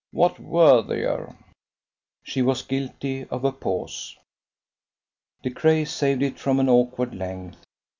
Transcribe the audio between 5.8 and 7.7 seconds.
saved it from an awkward length.